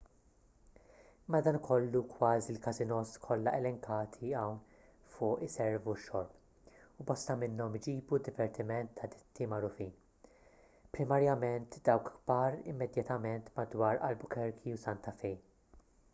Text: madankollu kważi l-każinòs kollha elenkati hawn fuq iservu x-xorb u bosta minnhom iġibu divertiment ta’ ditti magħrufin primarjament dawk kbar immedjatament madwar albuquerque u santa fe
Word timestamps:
madankollu 1.33 1.99
kważi 2.13 2.51
l-każinòs 2.53 3.09
kollha 3.25 3.51
elenkati 3.57 4.29
hawn 4.37 4.55
fuq 5.11 5.43
iservu 5.47 5.93
x-xorb 5.99 6.95
u 7.03 7.05
bosta 7.11 7.35
minnhom 7.43 7.77
iġibu 7.81 8.19
divertiment 8.29 8.95
ta’ 9.01 9.09
ditti 9.17 9.47
magħrufin 9.53 9.93
primarjament 10.97 11.77
dawk 11.91 12.09
kbar 12.17 12.57
immedjatament 12.73 13.53
madwar 13.61 14.01
albuquerque 14.09 14.75
u 14.79 14.81
santa 14.87 15.15
fe 15.21 15.31